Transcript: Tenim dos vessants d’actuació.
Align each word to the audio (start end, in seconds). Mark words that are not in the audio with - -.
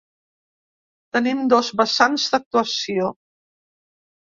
Tenim 1.19 1.45
dos 1.53 1.71
vessants 1.85 2.29
d’actuació. 2.35 3.17